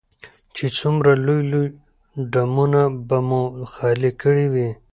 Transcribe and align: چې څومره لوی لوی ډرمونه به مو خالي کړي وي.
چې 0.55 0.65
څومره 0.77 1.11
لوی 1.25 1.41
لوی 1.51 1.67
ډرمونه 2.31 2.81
به 3.07 3.17
مو 3.27 3.41
خالي 3.73 4.11
کړي 4.21 4.47
وي. 4.53 4.69